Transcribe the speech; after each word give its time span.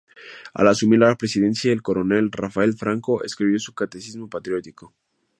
Al 0.61 0.67
asumir 0.67 0.97
la 0.97 1.15
presidencia 1.15 1.71
el 1.71 1.83
coronel 1.83 2.31
Rafael 2.31 2.73
Franco, 2.73 3.23
escribió 3.23 3.59
su 3.59 3.75
"Catecismo 3.75 4.27
Patriótico". 4.31 4.95